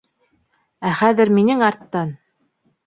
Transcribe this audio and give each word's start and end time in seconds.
Ә 0.91 0.95
хәҙер 1.03 1.33
минең 1.37 1.65
арттан! 1.69 2.17